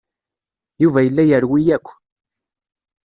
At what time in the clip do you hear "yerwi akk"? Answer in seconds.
1.29-1.87